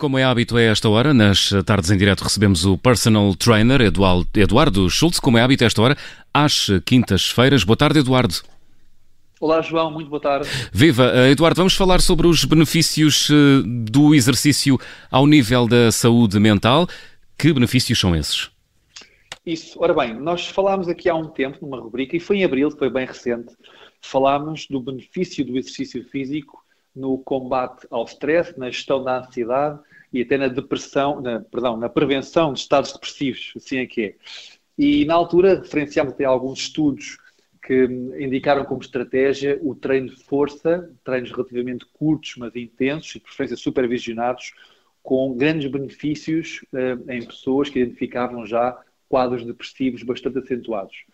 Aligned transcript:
como 0.00 0.16
é 0.16 0.24
hábito 0.24 0.56
a 0.56 0.62
esta 0.62 0.88
hora, 0.88 1.12
nas 1.12 1.50
tardes 1.66 1.90
em 1.90 1.98
direto 1.98 2.22
recebemos 2.22 2.64
o 2.64 2.78
personal 2.78 3.34
trainer 3.34 3.82
Eduardo 3.82 4.88
Schultz, 4.88 5.20
como 5.20 5.36
é 5.36 5.42
hábito 5.42 5.62
a 5.62 5.66
esta 5.66 5.82
hora, 5.82 5.96
às 6.32 6.68
quintas-feiras. 6.86 7.64
Boa 7.64 7.76
tarde, 7.76 7.98
Eduardo. 7.98 8.36
Olá, 9.38 9.60
João, 9.60 9.90
muito 9.90 10.08
boa 10.08 10.20
tarde. 10.20 10.48
Viva! 10.72 11.12
Uh, 11.12 11.30
Eduardo, 11.30 11.58
vamos 11.58 11.74
falar 11.74 12.00
sobre 12.00 12.26
os 12.26 12.46
benefícios 12.46 13.28
uh, 13.28 13.62
do 13.62 14.14
exercício 14.14 14.78
ao 15.10 15.26
nível 15.26 15.68
da 15.68 15.92
saúde 15.92 16.40
mental. 16.40 16.88
Que 17.36 17.52
benefícios 17.52 18.00
são 18.00 18.16
esses? 18.16 18.50
Isso. 19.44 19.78
Ora 19.82 19.92
bem, 19.92 20.14
nós 20.14 20.46
falámos 20.46 20.88
aqui 20.88 21.10
há 21.10 21.14
um 21.14 21.28
tempo, 21.28 21.58
numa 21.60 21.78
rubrica, 21.78 22.16
e 22.16 22.20
foi 22.20 22.38
em 22.38 22.44
abril, 22.44 22.70
foi 22.70 22.88
bem 22.88 23.06
recente, 23.06 23.52
falámos 24.00 24.66
do 24.66 24.80
benefício 24.80 25.44
do 25.44 25.58
exercício 25.58 26.02
físico 26.08 26.58
no 26.96 27.18
combate 27.18 27.86
ao 27.90 28.04
stress, 28.04 28.58
na 28.58 28.70
gestão 28.70 29.04
da 29.04 29.18
ansiedade 29.18 29.78
e 30.12 30.22
até 30.22 30.36
na 30.36 30.48
depressão, 30.48 31.20
na, 31.20 31.40
perdão, 31.40 31.76
na 31.76 31.88
prevenção 31.88 32.52
de 32.52 32.60
estados 32.60 32.92
depressivos, 32.92 33.52
assim 33.56 33.78
é 33.78 33.86
que 33.86 34.02
é. 34.02 34.14
E 34.76 35.04
na 35.04 35.14
altura 35.14 35.60
referenciámos 35.60 36.14
até 36.14 36.24
alguns 36.24 36.60
estudos 36.60 37.18
que 37.62 37.84
indicaram 38.18 38.64
como 38.64 38.80
estratégia 38.80 39.58
o 39.62 39.74
treino 39.74 40.08
de 40.08 40.24
força, 40.24 40.90
treinos 41.04 41.30
relativamente 41.30 41.84
curtos, 41.86 42.34
mas 42.38 42.56
intensos, 42.56 43.10
e 43.10 43.18
de 43.18 43.24
preferência 43.24 43.56
supervisionados, 43.56 44.52
com 45.02 45.34
grandes 45.34 45.70
benefícios 45.70 46.64
eh, 46.74 46.98
em 47.08 47.24
pessoas 47.24 47.68
que 47.68 47.78
identificavam 47.78 48.46
já 48.46 48.78
quadros 49.08 49.44
depressivos 49.44 50.02
bastante 50.02 50.38
acentuados. 50.38 51.04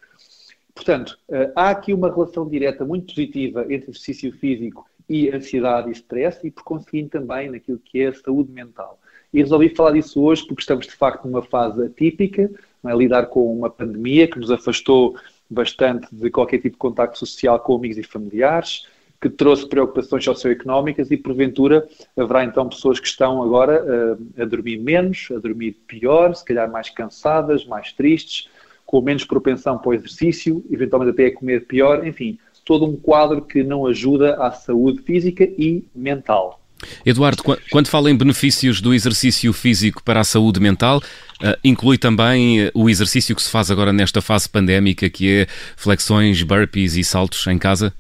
Portanto, 0.75 1.19
eh, 1.29 1.53
há 1.55 1.71
aqui 1.71 1.93
uma 1.93 2.13
relação 2.13 2.49
direta 2.49 2.85
muito 2.85 3.07
positiva 3.15 3.63
entre 3.63 3.91
exercício 3.91 4.33
físico 4.33 4.89
e 5.09 5.31
ansiedade 5.31 5.89
e 5.89 5.93
stress 5.93 6.47
e, 6.47 6.51
por 6.51 6.65
conseguinte, 6.65 7.11
também 7.11 7.51
naquilo 7.51 7.79
que 7.79 8.01
é 8.01 8.09
a 8.09 8.15
saúde 8.15 8.51
mental. 8.51 8.99
E 9.33 9.41
resolvi 9.41 9.69
falar 9.69 9.93
disso 9.93 10.23
hoje 10.23 10.47
porque 10.47 10.63
estamos, 10.63 10.87
de 10.87 10.93
facto, 10.93 11.27
numa 11.27 11.43
fase 11.43 11.85
atípica, 11.85 12.51
é? 12.85 12.95
lidar 12.95 13.27
com 13.27 13.57
uma 13.57 13.71
pandemia 13.71 14.29
que 14.29 14.39
nos 14.39 14.51
afastou 14.51 15.17
bastante 15.49 16.09
de 16.13 16.31
qualquer 16.31 16.59
tipo 16.59 16.71
de 16.71 16.79
contacto 16.79 17.19
social 17.19 17.59
com 17.61 17.77
amigos 17.77 17.99
e 17.99 18.03
familiares, 18.03 18.87
que 19.21 19.31
trouxe 19.31 19.67
preocupações 19.69 20.25
socioeconómicas 20.25 21.11
e, 21.11 21.17
porventura, 21.17 21.87
haverá 22.17 22.45
então 22.45 22.69
pessoas 22.69 23.01
que 23.01 23.07
estão 23.07 23.43
agora 23.43 23.83
uh, 23.83 24.43
a 24.43 24.45
dormir 24.45 24.79
menos, 24.79 25.29
a 25.35 25.39
dormir 25.39 25.73
pior, 25.87 26.35
se 26.35 26.45
calhar 26.45 26.71
mais 26.71 26.91
cansadas, 26.91 27.65
mais 27.65 27.93
tristes, 27.93 28.49
com 28.85 29.01
menos 29.01 29.25
propensão 29.25 29.79
para 29.79 29.89
o 29.89 29.95
exercício, 29.95 30.65
eventualmente 30.71 31.13
até 31.13 31.27
a 31.27 31.35
comer 31.35 31.67
pior, 31.67 32.07
enfim, 32.07 32.39
todo 32.67 32.85
um 32.85 32.97
quadro 32.97 33.41
que 33.41 33.63
não 33.63 33.87
ajuda 33.87 34.35
à 34.35 34.51
saúde 34.51 35.01
física 35.01 35.45
e 35.45 35.85
mental. 35.95 36.61
Eduardo, 37.07 37.43
quando 37.71 37.87
fala 37.87 38.11
em 38.11 38.17
benefícios 38.17 38.81
do 38.81 38.93
exercício 38.93 39.51
físico 39.53 40.03
para 40.03 40.21
a 40.21 40.25
saúde 40.25 40.61
mental, 40.61 40.99
uh, 40.99 41.57
inclui 41.65 41.97
também 41.97 42.61
eh, 42.61 42.71
o 42.75 42.91
exercício 42.91 43.35
que 43.35 43.43
se 43.43 43.49
faz 43.49 43.71
agora 43.71 43.95
nesta 43.95 44.21
fase 44.21 44.47
pandémica, 44.47 45.09
que 45.09 45.31
é 45.31 45.47
flexões, 45.77 46.43
burpees 46.43 46.97
e 46.97 47.05
saltos 47.05 47.47
em 47.47 47.57
casa? 47.57 47.95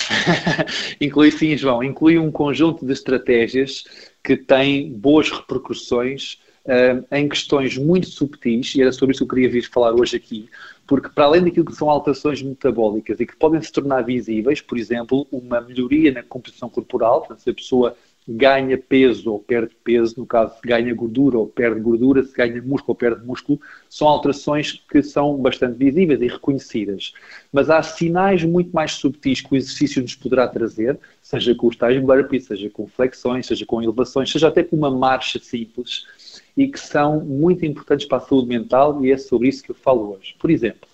inclui 1.00 1.30
sim, 1.30 1.56
João. 1.56 1.84
Inclui 1.84 2.18
um 2.18 2.32
conjunto 2.32 2.84
de 2.84 2.92
estratégias 2.92 3.84
que 4.24 4.36
têm 4.36 4.92
boas 4.92 5.30
repercussões 5.30 6.38
uh, 6.66 7.04
em 7.10 7.28
questões 7.28 7.76
muito 7.76 8.06
subtis, 8.06 8.74
e 8.74 8.82
era 8.82 8.92
sobre 8.92 9.12
isso 9.12 9.24
que 9.26 9.32
eu 9.32 9.36
queria 9.36 9.50
vir 9.50 9.68
falar 9.68 9.92
hoje 9.92 10.16
aqui, 10.16 10.48
porque 10.86 11.08
para 11.08 11.24
além 11.24 11.42
daquilo 11.42 11.66
que 11.66 11.74
são 11.74 11.88
alterações 11.88 12.42
metabólicas 12.42 13.20
e 13.20 13.26
que 13.26 13.36
podem 13.36 13.62
se 13.62 13.72
tornar 13.72 14.02
visíveis, 14.02 14.60
por 14.60 14.78
exemplo, 14.78 15.26
uma 15.30 15.60
melhoria 15.60 16.12
na 16.12 16.22
composição 16.22 16.68
corporal, 16.68 17.20
portanto, 17.20 17.40
se 17.40 17.50
a 17.50 17.54
pessoa 17.54 17.96
ganha 18.26 18.78
peso 18.78 19.32
ou 19.32 19.38
perde 19.38 19.74
peso, 19.82 20.14
no 20.18 20.26
caso 20.26 20.54
se 20.54 20.66
ganha 20.66 20.94
gordura 20.94 21.38
ou 21.38 21.46
perde 21.46 21.80
gordura, 21.80 22.22
se 22.22 22.34
ganha 22.34 22.62
músculo 22.62 22.92
ou 22.92 22.94
perde 22.94 23.24
músculo, 23.26 23.60
são 23.88 24.06
alterações 24.06 24.72
que 24.88 25.02
são 25.02 25.36
bastante 25.36 25.76
visíveis 25.76 26.20
e 26.20 26.28
reconhecidas. 26.28 27.12
Mas 27.52 27.68
há 27.68 27.82
sinais 27.82 28.44
muito 28.44 28.70
mais 28.70 28.92
subtis 28.92 29.40
que 29.40 29.52
o 29.52 29.56
exercício 29.56 30.00
nos 30.00 30.14
poderá 30.14 30.46
trazer, 30.46 30.98
seja 31.20 31.54
com 31.54 31.66
os 31.66 31.76
tais 31.76 32.00
burpees, 32.00 32.44
seja 32.44 32.70
com 32.70 32.86
flexões, 32.86 33.46
seja 33.46 33.66
com 33.66 33.82
elevações, 33.82 34.30
seja 34.30 34.48
até 34.48 34.62
com 34.62 34.76
uma 34.76 34.90
marcha 34.90 35.38
simples, 35.40 36.06
e 36.56 36.68
que 36.68 36.78
são 36.78 37.20
muito 37.20 37.66
importantes 37.66 38.06
para 38.06 38.18
a 38.18 38.20
saúde 38.20 38.48
mental 38.48 39.04
e 39.04 39.10
é 39.10 39.18
sobre 39.18 39.48
isso 39.48 39.64
que 39.64 39.70
eu 39.70 39.74
falo 39.74 40.12
hoje. 40.12 40.36
Por 40.38 40.50
exemplo, 40.50 40.88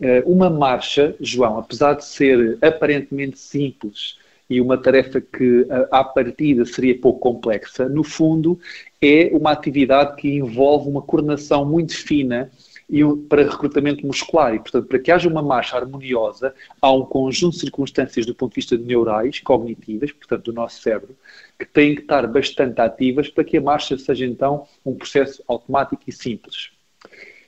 eh, 0.00 0.22
uma 0.26 0.50
marcha, 0.50 1.14
João, 1.20 1.58
apesar 1.58 1.94
de 1.94 2.04
ser 2.04 2.58
aparentemente 2.62 3.38
simples 3.38 4.18
e 4.48 4.60
uma 4.60 4.78
tarefa 4.78 5.20
que 5.20 5.66
à 5.90 6.02
partida 6.02 6.64
seria 6.64 6.98
pouco 6.98 7.20
complexa, 7.20 7.88
no 7.88 8.02
fundo 8.02 8.58
é 9.00 9.30
uma 9.32 9.52
atividade 9.52 10.16
que 10.16 10.28
envolve 10.28 10.88
uma 10.88 11.02
coordenação 11.02 11.64
muito 11.64 11.96
fina 11.96 12.50
e 12.90 13.02
para 13.28 13.42
recrutamento 13.42 14.06
muscular. 14.06 14.54
E, 14.54 14.58
portanto, 14.58 14.86
para 14.86 14.98
que 14.98 15.12
haja 15.12 15.28
uma 15.28 15.42
marcha 15.42 15.76
harmoniosa, 15.76 16.54
há 16.80 16.90
um 16.90 17.04
conjunto 17.04 17.54
de 17.54 17.60
circunstâncias 17.60 18.24
do 18.24 18.34
ponto 18.34 18.52
de 18.52 18.56
vista 18.56 18.78
de 18.78 18.84
neurais, 18.84 19.40
cognitivas, 19.40 20.10
portanto, 20.10 20.44
do 20.44 20.52
nosso 20.54 20.80
cérebro, 20.80 21.14
que 21.58 21.66
têm 21.66 21.94
que 21.94 22.00
estar 22.00 22.26
bastante 22.26 22.80
ativas 22.80 23.28
para 23.28 23.44
que 23.44 23.58
a 23.58 23.60
marcha 23.60 23.98
seja, 23.98 24.24
então, 24.24 24.66
um 24.84 24.94
processo 24.94 25.42
automático 25.46 26.02
e 26.06 26.12
simples. 26.12 26.70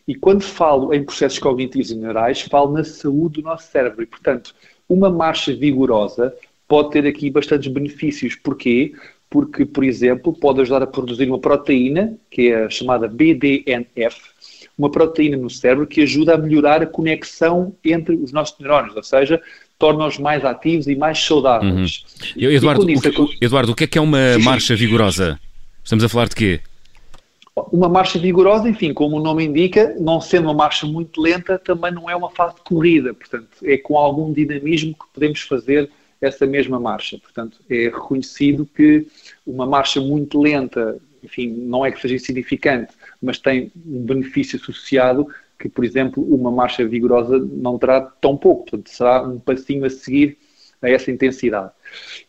E 0.06 0.14
quando 0.14 0.42
falo 0.42 0.92
em 0.92 1.04
processos 1.04 1.38
cognitivos 1.38 1.90
e 1.90 1.94
neurais, 1.94 2.42
falo 2.42 2.72
na 2.72 2.84
saúde 2.84 3.40
do 3.40 3.42
nosso 3.42 3.70
cérebro. 3.70 4.02
E, 4.02 4.06
portanto, 4.06 4.54
uma 4.88 5.08
marcha 5.08 5.54
vigorosa 5.54 6.34
pode 6.70 6.90
ter 6.92 7.04
aqui 7.04 7.28
bastantes 7.28 7.70
benefícios. 7.72 8.36
Porquê? 8.36 8.92
Porque, 9.28 9.66
por 9.66 9.82
exemplo, 9.82 10.32
pode 10.32 10.60
ajudar 10.60 10.84
a 10.84 10.86
produzir 10.86 11.28
uma 11.28 11.40
proteína, 11.40 12.16
que 12.30 12.52
é 12.52 12.64
a 12.64 12.70
chamada 12.70 13.08
BDNF, 13.08 14.20
uma 14.78 14.88
proteína 14.88 15.36
no 15.36 15.50
cérebro 15.50 15.84
que 15.84 16.00
ajuda 16.00 16.34
a 16.34 16.38
melhorar 16.38 16.80
a 16.80 16.86
conexão 16.86 17.74
entre 17.84 18.14
os 18.14 18.30
nossos 18.30 18.56
neurónios, 18.60 18.94
ou 18.94 19.02
seja, 19.02 19.42
torna-os 19.80 20.16
mais 20.18 20.44
ativos 20.44 20.86
e 20.86 20.94
mais 20.94 21.18
saudáveis. 21.18 22.04
Uhum. 22.36 22.50
Eduardo, 22.50 22.86
o, 22.86 23.28
Eduardo, 23.40 23.72
o 23.72 23.74
que 23.74 23.84
é 23.84 23.86
que 23.88 23.98
é 23.98 24.00
uma 24.00 24.34
sim, 24.34 24.42
marcha 24.44 24.76
vigorosa? 24.76 25.40
Estamos 25.82 26.04
a 26.04 26.08
falar 26.08 26.28
de 26.28 26.36
quê? 26.36 26.60
Uma 27.72 27.88
marcha 27.88 28.16
vigorosa, 28.18 28.68
enfim, 28.68 28.94
como 28.94 29.16
o 29.16 29.20
nome 29.20 29.44
indica, 29.44 29.94
não 29.98 30.20
sendo 30.20 30.44
uma 30.44 30.54
marcha 30.54 30.86
muito 30.86 31.20
lenta, 31.20 31.58
também 31.58 31.92
não 31.92 32.08
é 32.08 32.14
uma 32.14 32.30
fase 32.30 32.54
de 32.54 32.60
corrida. 32.62 33.12
Portanto, 33.12 33.48
é 33.64 33.76
com 33.76 33.96
algum 33.96 34.32
dinamismo 34.32 34.92
que 34.92 35.04
podemos 35.12 35.40
fazer 35.40 35.90
essa 36.20 36.46
mesma 36.46 36.78
marcha. 36.78 37.18
Portanto, 37.18 37.58
é 37.68 37.84
reconhecido 37.84 38.66
que 38.66 39.06
uma 39.46 39.66
marcha 39.66 40.00
muito 40.00 40.40
lenta, 40.40 40.98
enfim, 41.22 41.48
não 41.48 41.84
é 41.84 41.90
que 41.90 42.00
seja 42.00 42.14
insignificante, 42.14 42.92
mas 43.20 43.38
tem 43.38 43.72
um 43.86 44.02
benefício 44.04 44.58
associado 44.60 45.26
que, 45.58 45.68
por 45.68 45.84
exemplo, 45.84 46.22
uma 46.22 46.50
marcha 46.50 46.86
vigorosa 46.86 47.38
não 47.38 47.78
terá 47.78 48.00
tão 48.00 48.36
pouco, 48.36 48.70
portanto, 48.70 48.90
será 48.90 49.22
um 49.22 49.38
passinho 49.38 49.84
a 49.84 49.90
seguir 49.90 50.38
a 50.82 50.88
essa 50.88 51.10
intensidade. 51.10 51.70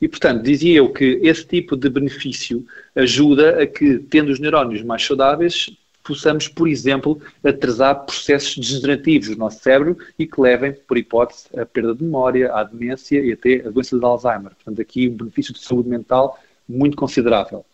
E, 0.01 0.07
portanto, 0.07 0.43
dizia 0.43 0.77
eu 0.79 0.91
que 0.91 1.19
esse 1.23 1.45
tipo 1.45 1.77
de 1.77 1.89
benefício 1.89 2.65
ajuda 2.95 3.61
a 3.61 3.67
que, 3.67 3.99
tendo 3.99 4.29
os 4.29 4.39
neurónios 4.39 4.83
mais 4.83 5.05
saudáveis, 5.05 5.69
possamos, 6.03 6.47
por 6.47 6.67
exemplo, 6.67 7.21
atrasar 7.43 8.05
processos 8.05 8.57
degenerativos 8.57 9.29
do 9.29 9.37
nosso 9.37 9.61
cérebro 9.61 9.97
e 10.17 10.25
que 10.25 10.39
levem, 10.39 10.73
por 10.73 10.97
hipótese, 10.97 11.45
à 11.55 11.65
perda 11.65 11.95
de 11.95 12.03
memória, 12.03 12.53
à 12.53 12.63
demência 12.63 13.19
e 13.19 13.31
até 13.31 13.67
à 13.67 13.69
doença 13.69 13.97
de 13.97 14.05
Alzheimer. 14.05 14.51
Portanto, 14.55 14.81
aqui 14.81 15.09
um 15.09 15.15
benefício 15.15 15.53
de 15.53 15.59
saúde 15.59 15.89
mental 15.89 16.39
muito 16.67 16.97
considerável. 16.97 17.65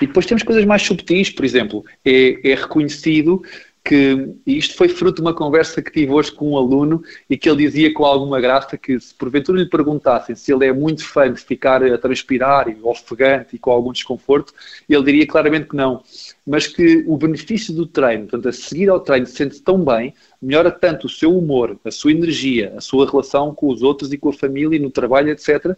E 0.00 0.06
depois 0.06 0.26
temos 0.26 0.42
coisas 0.42 0.64
mais 0.64 0.82
subtis, 0.82 1.30
por 1.30 1.44
exemplo, 1.44 1.84
é, 2.04 2.50
é 2.50 2.54
reconhecido 2.54 3.42
que 3.82 4.34
isto 4.46 4.76
foi 4.76 4.88
fruto 4.88 5.16
de 5.16 5.22
uma 5.22 5.34
conversa 5.34 5.80
que 5.80 5.90
tive 5.90 6.12
hoje 6.12 6.30
com 6.30 6.52
um 6.52 6.56
aluno 6.56 7.02
e 7.28 7.36
que 7.36 7.48
ele 7.48 7.64
dizia 7.64 7.92
com 7.92 8.04
alguma 8.04 8.40
graça 8.40 8.76
que 8.76 9.00
se 9.00 9.14
porventura 9.14 9.58
lhe 9.58 9.68
perguntassem 9.68 10.36
se 10.36 10.52
ele 10.52 10.66
é 10.66 10.72
muito 10.72 11.04
fã 11.04 11.32
de 11.32 11.40
ficar 11.40 11.82
a 11.82 11.98
transpirar 11.98 12.68
e 12.68 12.76
ofegante 12.82 13.56
e 13.56 13.58
com 13.58 13.70
algum 13.70 13.92
desconforto, 13.92 14.52
ele 14.88 15.02
diria 15.04 15.26
claramente 15.26 15.68
que 15.68 15.76
não. 15.76 16.02
Mas 16.46 16.66
que 16.66 17.04
o 17.06 17.16
benefício 17.16 17.74
do 17.74 17.86
treino, 17.86 18.26
portanto, 18.26 18.48
a 18.48 18.52
seguir 18.52 18.90
ao 18.90 19.00
treino, 19.00 19.26
sente-se 19.26 19.62
tão 19.62 19.82
bem, 19.82 20.14
melhora 20.40 20.70
tanto 20.70 21.06
o 21.06 21.10
seu 21.10 21.36
humor, 21.36 21.78
a 21.84 21.90
sua 21.90 22.12
energia, 22.12 22.74
a 22.76 22.80
sua 22.80 23.08
relação 23.10 23.54
com 23.54 23.68
os 23.68 23.82
outros 23.82 24.12
e 24.12 24.18
com 24.18 24.28
a 24.28 24.32
família, 24.32 24.78
no 24.78 24.90
trabalho, 24.90 25.30
etc., 25.30 25.76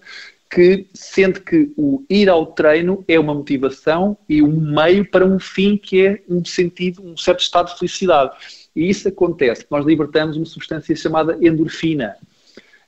que 0.52 0.86
sente 0.92 1.40
que 1.40 1.72
o 1.78 2.04
ir 2.10 2.28
ao 2.28 2.44
treino 2.44 3.02
é 3.08 3.18
uma 3.18 3.32
motivação 3.32 4.18
e 4.28 4.42
um 4.42 4.60
meio 4.60 5.02
para 5.10 5.24
um 5.24 5.38
fim 5.38 5.78
que 5.78 6.06
é 6.06 6.22
um 6.28 6.44
sentido, 6.44 7.02
um 7.02 7.16
certo 7.16 7.40
estado 7.40 7.72
de 7.72 7.78
felicidade. 7.78 8.32
E 8.76 8.90
isso 8.90 9.08
acontece, 9.08 9.64
nós 9.70 9.86
libertamos 9.86 10.36
uma 10.36 10.44
substância 10.44 10.94
chamada 10.94 11.38
endorfina. 11.40 12.16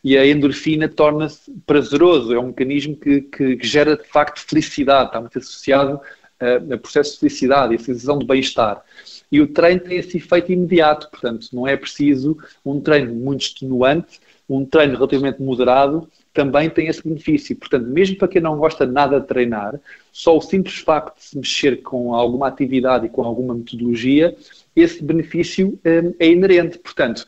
E 0.03 0.15
a 0.19 0.27
endorfina 0.27 0.91
torna-se 0.91 1.51
prazeroso, 1.67 2.35
é 2.35 2.39
um 2.39 2.49
mecanismo 2.49 2.95
que, 2.97 3.23
que, 3.23 3.59
gera 3.63 3.97
de 3.97 4.05
facto 4.05 4.41
felicidade, 4.41 5.07
está 5.07 5.19
muito 5.19 5.39
associado 5.39 5.99
a, 6.39 6.75
a 6.75 6.77
processo 6.77 7.15
de 7.15 7.21
felicidade 7.21 7.73
e 7.73 7.77
a 7.77 7.81
sensação 7.81 8.19
de 8.19 8.27
bem-estar. 8.27 8.85
E 9.33 9.41
o 9.41 9.47
treino 9.47 9.81
tem 9.81 9.97
esse 9.97 10.19
efeito 10.19 10.53
imediato, 10.53 11.09
portanto, 11.11 11.49
não 11.51 11.67
é 11.67 11.79
preciso 11.79 12.37
um 12.63 12.79
treino 12.79 13.15
muito 13.15 13.41
extenuante, 13.41 14.21
um 14.47 14.67
treino 14.67 14.97
relativamente 14.97 15.41
moderado 15.41 16.07
também 16.35 16.69
tem 16.69 16.89
esse 16.89 17.03
benefício. 17.03 17.55
Portanto, 17.55 17.87
mesmo 17.87 18.17
para 18.17 18.27
quem 18.27 18.43
não 18.43 18.59
gosta 18.59 18.85
nada 18.85 19.21
de 19.21 19.27
treinar, 19.27 19.81
só 20.13 20.37
o 20.37 20.41
simples 20.41 20.79
facto 20.79 21.17
de 21.17 21.25
se 21.25 21.39
mexer 21.39 21.81
com 21.83 22.13
alguma 22.13 22.49
atividade 22.49 23.07
e 23.07 23.09
com 23.09 23.23
alguma 23.23 23.55
metodologia, 23.55 24.37
esse 24.75 25.03
benefício 25.03 25.79
um, 25.85 26.15
é 26.19 26.29
inerente. 26.29 26.79
Portanto, 26.79 27.25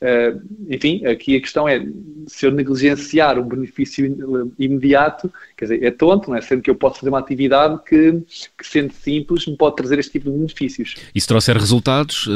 uh, 0.00 0.42
enfim, 0.70 1.04
aqui 1.04 1.36
a 1.36 1.40
questão 1.40 1.68
é 1.68 1.86
se 2.26 2.46
eu 2.46 2.50
negligenciar 2.50 3.38
um 3.38 3.46
benefício 3.46 4.50
imediato, 4.58 5.30
quer 5.54 5.66
dizer, 5.66 5.84
é 5.84 5.90
tonto, 5.90 6.30
não 6.30 6.36
é? 6.38 6.40
Sendo 6.40 6.62
que 6.62 6.70
eu 6.70 6.74
posso 6.74 7.00
fazer 7.00 7.10
uma 7.10 7.18
atividade 7.18 7.78
que, 7.86 8.12
que 8.56 8.66
sendo 8.66 8.92
simples, 8.94 9.46
me 9.46 9.56
pode 9.56 9.76
trazer 9.76 9.98
este 9.98 10.12
tipo 10.12 10.30
de 10.30 10.36
benefícios. 10.38 10.94
E 11.14 11.20
se 11.20 11.28
trouxer 11.28 11.56
resultados, 11.58 12.26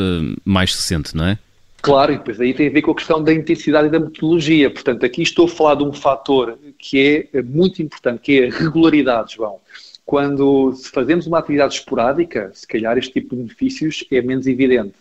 mais 0.44 0.75
se 0.75 0.82
sente, 0.82 1.16
não 1.16 1.25
é? 1.25 1.38
Claro, 1.82 2.12
e 2.12 2.19
depois 2.19 2.41
aí 2.41 2.53
tem 2.53 2.69
a 2.69 2.71
ver 2.71 2.82
com 2.82 2.91
a 2.91 2.94
questão 2.94 3.23
da 3.23 3.32
intensidade 3.32 3.88
e 3.88 3.91
da 3.91 3.99
metodologia. 3.99 4.71
Portanto, 4.71 5.05
aqui 5.06 5.23
estou 5.23 5.47
a 5.47 5.49
falar 5.49 5.77
de 5.77 5.85
um 5.85 5.93
fator 5.93 6.59
que 6.79 7.29
é 7.32 7.43
muito 7.43 7.82
importante, 7.82 8.21
que 8.21 8.41
é 8.41 8.49
a 8.49 8.50
regularidade, 8.50 9.37
João. 9.37 9.59
Quando 10.05 10.75
fazemos 10.93 11.27
uma 11.27 11.38
atividade 11.38 11.75
esporádica, 11.75 12.50
se 12.53 12.67
calhar 12.67 12.99
este 12.99 13.12
tipo 13.12 13.35
de 13.35 13.43
benefícios 13.43 14.05
é 14.11 14.21
menos 14.21 14.47
evidente. 14.47 14.94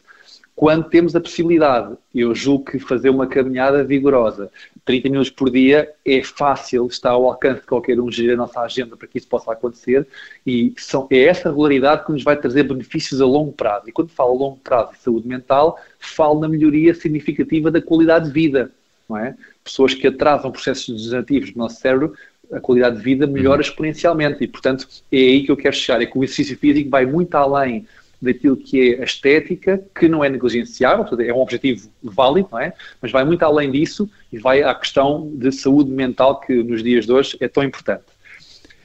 Quando 0.59 0.89
temos 0.89 1.15
a 1.15 1.21
possibilidade, 1.21 1.95
eu 2.13 2.35
julgo 2.35 2.65
que 2.65 2.79
fazer 2.79 3.09
uma 3.09 3.25
caminhada 3.25 3.81
vigorosa, 3.81 4.51
30 4.83 5.07
minutos 5.07 5.29
por 5.29 5.49
dia, 5.49 5.89
é 6.05 6.21
fácil, 6.21 6.85
está 6.87 7.11
ao 7.11 7.27
alcance 7.27 7.61
de 7.61 7.65
qualquer 7.65 7.97
um 7.97 8.11
gerir 8.11 8.33
a 8.33 8.35
nossa 8.35 8.59
agenda 8.59 8.97
para 8.97 9.07
que 9.07 9.17
isso 9.17 9.27
possa 9.29 9.53
acontecer 9.53 10.05
e 10.45 10.73
são, 10.75 11.07
é 11.09 11.23
essa 11.23 11.47
regularidade 11.47 12.05
que 12.05 12.11
nos 12.11 12.25
vai 12.25 12.35
trazer 12.35 12.63
benefícios 12.63 13.21
a 13.21 13.25
longo 13.25 13.53
prazo. 13.53 13.87
E 13.87 13.93
quando 13.93 14.09
falo 14.09 14.31
a 14.31 14.37
longo 14.37 14.57
prazo 14.57 14.91
de 14.91 14.97
saúde 14.97 15.29
mental, 15.29 15.79
falo 15.97 16.41
na 16.41 16.49
melhoria 16.49 16.93
significativa 16.93 17.71
da 17.71 17.81
qualidade 17.81 18.25
de 18.25 18.33
vida. 18.33 18.69
Não 19.07 19.15
é? 19.15 19.37
Pessoas 19.63 19.93
que 19.93 20.07
atrasam 20.07 20.51
processos 20.51 20.93
degenerativos 20.93 21.53
do 21.53 21.57
nosso 21.57 21.79
cérebro 21.79 22.13
a 22.51 22.59
qualidade 22.59 22.97
de 22.97 23.03
vida 23.03 23.25
melhora 23.25 23.61
uhum. 23.61 23.61
exponencialmente. 23.61 24.43
E, 24.43 24.47
portanto, 24.47 24.85
é 25.09 25.17
aí 25.17 25.45
que 25.45 25.51
eu 25.53 25.55
quero 25.55 25.73
chegar. 25.73 26.01
É 26.01 26.05
que 26.05 26.17
o 26.17 26.23
exercício 26.23 26.57
físico 26.57 26.89
vai 26.89 27.05
muito 27.05 27.33
além 27.35 27.87
daquilo 28.21 28.57
que 28.57 28.93
é 28.93 29.01
a 29.01 29.03
estética, 29.03 29.83
que 29.97 30.07
não 30.07 30.23
é 30.23 30.29
negligenciável, 30.29 31.05
é 31.19 31.33
um 31.33 31.39
objetivo 31.39 31.89
válido, 32.03 32.49
não 32.51 32.59
é? 32.59 32.73
Mas 33.01 33.11
vai 33.11 33.23
muito 33.23 33.43
além 33.43 33.71
disso 33.71 34.09
e 34.31 34.37
vai 34.37 34.61
à 34.63 34.73
questão 34.75 35.31
de 35.33 35.51
saúde 35.51 35.89
mental 35.89 36.39
que 36.39 36.63
nos 36.63 36.83
dias 36.83 37.05
de 37.05 37.11
hoje 37.11 37.37
é 37.39 37.47
tão 37.47 37.63
importante. 37.63 38.03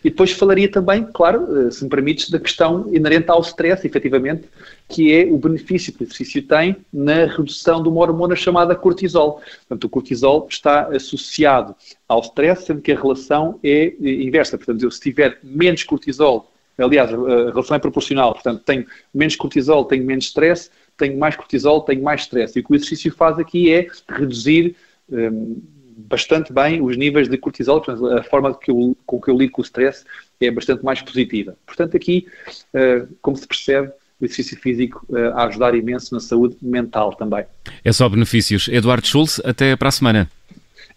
E 0.04 0.10
depois 0.10 0.32
falaria 0.32 0.70
também, 0.70 1.08
claro, 1.14 1.66
eh, 1.66 1.70
se 1.70 1.82
me 1.82 1.88
permites, 1.88 2.28
da 2.28 2.38
questão 2.38 2.94
inerente 2.94 3.30
ao 3.30 3.40
stress, 3.40 3.86
efetivamente, 3.86 4.42
que 4.86 5.10
é 5.10 5.24
o 5.24 5.38
benefício 5.38 5.94
que 5.94 6.02
o 6.02 6.04
exercício 6.04 6.42
tem 6.42 6.76
na 6.92 7.24
redução 7.24 7.82
de 7.82 7.88
uma 7.88 8.02
hormona 8.02 8.36
chamada 8.36 8.74
cortisol. 8.74 9.40
Portanto, 9.66 9.84
o 9.84 9.88
cortisol 9.88 10.46
está 10.50 10.88
associado 10.94 11.74
ao 12.06 12.20
stress, 12.20 12.66
sendo 12.66 12.82
que 12.82 12.92
a 12.92 13.00
relação 13.00 13.58
é 13.64 13.94
inversa. 13.98 14.58
Portanto, 14.58 14.82
eu, 14.82 14.90
se 14.90 15.00
tiver 15.00 15.38
menos 15.42 15.82
cortisol, 15.84 16.52
aliás, 16.78 17.12
a 17.12 17.16
relação 17.50 17.76
é 17.76 17.78
proporcional, 17.78 18.32
portanto, 18.32 18.62
tenho 18.64 18.86
menos 19.12 19.36
cortisol, 19.36 19.84
tenho 19.84 20.04
menos 20.04 20.26
stress, 20.26 20.70
tenho 20.96 21.18
mais 21.18 21.36
cortisol, 21.36 21.82
tenho 21.82 22.02
mais 22.02 22.22
stress. 22.22 22.58
E 22.58 22.60
o 22.60 22.64
que 22.64 22.72
o 22.72 22.74
exercício 22.74 23.12
faz 23.12 23.38
aqui 23.38 23.72
é 23.72 23.86
reduzir. 24.08 24.76
Um, 25.10 25.62
bastante 25.96 26.52
bem 26.52 26.82
os 26.82 26.96
níveis 26.96 27.28
de 27.28 27.38
cortisol, 27.38 27.80
portanto, 27.80 28.06
a 28.06 28.22
forma 28.22 28.54
que 28.54 28.70
eu, 28.70 28.96
com 29.06 29.20
que 29.20 29.30
eu 29.30 29.36
lido 29.36 29.52
com 29.52 29.62
o 29.62 29.64
stress 29.64 30.04
é 30.40 30.50
bastante 30.50 30.84
mais 30.84 31.00
positiva. 31.00 31.56
Portanto, 31.64 31.96
aqui, 31.96 32.26
uh, 32.74 33.08
como 33.22 33.36
se 33.36 33.46
percebe, 33.46 33.92
o 34.20 34.24
exercício 34.24 34.58
físico 34.58 35.04
uh, 35.08 35.28
a 35.34 35.46
ajudar 35.46 35.74
imenso 35.74 36.14
na 36.14 36.20
saúde 36.20 36.56
mental 36.60 37.14
também. 37.14 37.44
É 37.84 37.92
só 37.92 38.08
benefícios. 38.08 38.68
Eduardo 38.68 39.06
Schultz, 39.06 39.40
até 39.44 39.76
para 39.76 39.88
a 39.88 39.92
semana. 39.92 40.30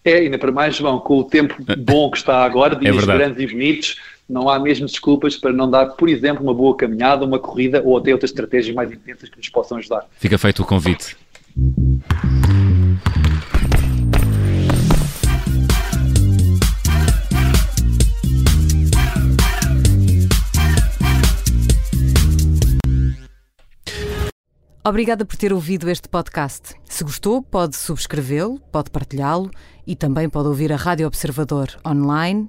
É, 0.04 0.14
ainda 0.14 0.38
para 0.38 0.52
mais, 0.52 0.76
João, 0.76 1.00
com 1.00 1.18
o 1.18 1.24
tempo 1.24 1.56
bom 1.78 2.10
que 2.10 2.18
está 2.18 2.44
agora, 2.44 2.74
é 2.76 2.78
dias 2.78 3.02
é 3.02 3.06
grandes 3.06 3.42
e 3.42 3.46
bonitos, 3.46 4.00
não 4.28 4.48
há 4.48 4.58
mesmo 4.58 4.86
desculpas 4.86 5.36
para 5.36 5.52
não 5.52 5.70
dar, 5.70 5.86
por 5.86 6.08
exemplo, 6.08 6.42
uma 6.42 6.52
boa 6.52 6.76
caminhada, 6.76 7.24
uma 7.24 7.38
corrida 7.38 7.82
ou 7.84 7.96
até 7.96 8.12
outras 8.12 8.30
estratégias 8.30 8.74
mais 8.74 8.92
intensas 8.92 9.28
que 9.28 9.38
nos 9.38 9.48
possam 9.48 9.78
ajudar. 9.78 10.06
Fica 10.18 10.36
feito 10.36 10.62
o 10.62 10.66
convite. 10.66 11.16
Obrigada 24.84 25.24
por 25.24 25.36
ter 25.36 25.52
ouvido 25.52 25.90
este 25.90 26.08
podcast. 26.08 26.74
Se 26.84 27.04
gostou, 27.04 27.42
pode 27.42 27.76
subscrevê-lo, 27.76 28.58
pode 28.72 28.90
partilhá-lo 28.90 29.50
e 29.86 29.94
também 29.94 30.30
pode 30.30 30.48
ouvir 30.48 30.72
a 30.72 30.76
Rádio 30.76 31.06
Observador 31.06 31.68
online 31.86 32.48